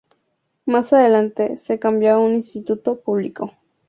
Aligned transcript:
Más 0.65 0.93
adelante, 0.93 1.59
se 1.59 1.77
cambió 1.77 2.13
a 2.15 2.17
un 2.17 2.33
instituto 2.33 3.01
público. 3.01 3.53